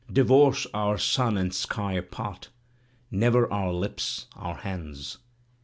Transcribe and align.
divorce 0.11 0.65
our 0.73 0.97
sun 0.97 1.37
and 1.37 1.53
sky 1.53 1.93
apart. 1.93 2.49
Never 3.11 3.47
our 3.53 3.71
lips, 3.71 4.25
our 4.35 4.55
hands. 4.55 5.19